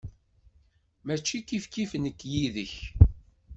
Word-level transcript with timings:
Mačči 1.05 1.37
kifkif 1.47 1.91
nekk 2.03 2.19
yid-k. 2.31 2.73